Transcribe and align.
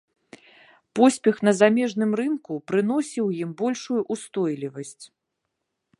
Поспех 0.99 1.37
на 1.49 1.53
замежным 1.59 2.11
рынку 2.21 2.53
прыносіў 2.71 3.25
ім 3.43 3.49
большую 3.63 4.01
ўстойлівасць. 4.17 5.05